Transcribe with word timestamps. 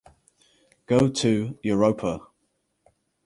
Go 0.87 1.09
to 1.11 1.59
Europa. 1.61 2.21